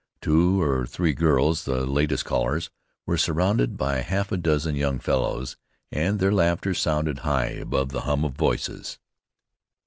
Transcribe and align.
Two 0.19 0.59
or 0.59 0.87
three 0.87 1.13
girls, 1.13 1.65
the 1.65 1.85
latest 1.85 2.25
callers, 2.25 2.71
were 3.05 3.19
surrounded 3.19 3.77
by 3.77 3.97
half 3.97 4.31
a 4.31 4.37
dozen 4.37 4.75
young 4.75 4.97
fellows, 4.97 5.57
and 5.91 6.17
their 6.17 6.33
laughter 6.33 6.73
sounded 6.73 7.19
high 7.19 7.49
above 7.49 7.89
the 7.89 8.01
hum 8.01 8.25
of 8.25 8.33
voices. 8.33 8.97